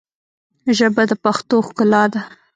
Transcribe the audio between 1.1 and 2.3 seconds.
پښتو ښکلا ده